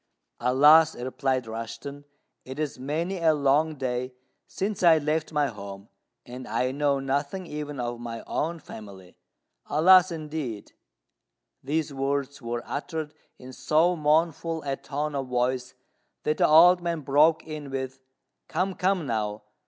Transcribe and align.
"Alas!" 0.39 0.95
replied 0.95 1.45
Rushten, 1.45 2.05
"it 2.43 2.57
is 2.57 2.79
many 2.79 3.19
a 3.19 3.35
long 3.35 3.75
day 3.75 4.15
since 4.47 4.81
I 4.81 4.97
left 4.97 5.31
my 5.31 5.45
home, 5.45 5.89
and 6.25 6.47
I 6.47 6.71
know 6.71 6.99
nothing 6.99 7.45
even 7.45 7.79
of 7.79 7.99
my 7.99 8.23
own 8.25 8.57
family. 8.57 9.15
Alas, 9.67 10.11
indeed!" 10.11 10.71
These 11.63 11.93
words 11.93 12.41
were 12.41 12.63
uttered 12.65 13.13
in 13.37 13.53
so 13.53 13.95
mournful 13.95 14.63
a 14.63 14.75
tone 14.75 15.13
of 15.13 15.27
voice 15.27 15.75
that 16.23 16.37
the 16.37 16.47
old 16.47 16.81
man 16.81 17.01
broke 17.01 17.45
in 17.45 17.69
with, 17.69 17.99
"Come, 18.47 18.73
come, 18.73 19.05
now! 19.05 19.43